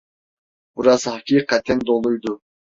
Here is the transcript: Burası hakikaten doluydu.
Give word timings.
Burası 0.75 1.09
hakikaten 1.11 1.85
doluydu. 1.85 2.41